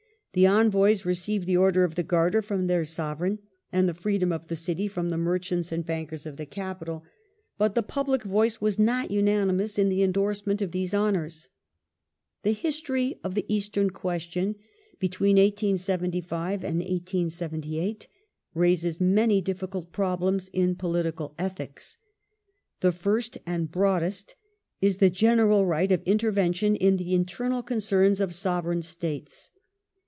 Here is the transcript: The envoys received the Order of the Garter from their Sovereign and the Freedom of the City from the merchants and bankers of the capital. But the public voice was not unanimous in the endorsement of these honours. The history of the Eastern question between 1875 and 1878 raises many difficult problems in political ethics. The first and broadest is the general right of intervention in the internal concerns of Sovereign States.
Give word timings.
The 0.33 0.47
envoys 0.47 1.03
received 1.03 1.45
the 1.45 1.57
Order 1.57 1.83
of 1.83 1.95
the 1.95 2.03
Garter 2.03 2.41
from 2.41 2.67
their 2.67 2.85
Sovereign 2.85 3.39
and 3.69 3.89
the 3.89 3.93
Freedom 3.93 4.31
of 4.31 4.47
the 4.47 4.55
City 4.55 4.87
from 4.87 5.09
the 5.09 5.17
merchants 5.17 5.73
and 5.73 5.85
bankers 5.85 6.25
of 6.25 6.37
the 6.37 6.45
capital. 6.45 7.03
But 7.57 7.75
the 7.75 7.83
public 7.83 8.23
voice 8.23 8.61
was 8.61 8.79
not 8.79 9.11
unanimous 9.11 9.77
in 9.77 9.89
the 9.89 10.01
endorsement 10.01 10.61
of 10.61 10.71
these 10.71 10.93
honours. 10.93 11.49
The 12.43 12.53
history 12.53 13.19
of 13.25 13.35
the 13.35 13.43
Eastern 13.53 13.89
question 13.89 14.55
between 14.99 15.35
1875 15.35 16.63
and 16.63 16.77
1878 16.77 18.07
raises 18.53 19.01
many 19.01 19.41
difficult 19.41 19.91
problems 19.91 20.49
in 20.53 20.75
political 20.75 21.35
ethics. 21.37 21.97
The 22.79 22.93
first 22.93 23.37
and 23.45 23.69
broadest 23.69 24.35
is 24.79 24.99
the 24.99 25.09
general 25.09 25.65
right 25.65 25.91
of 25.91 26.01
intervention 26.03 26.77
in 26.77 26.95
the 26.95 27.13
internal 27.13 27.61
concerns 27.61 28.21
of 28.21 28.33
Sovereign 28.33 28.81
States. 28.81 29.51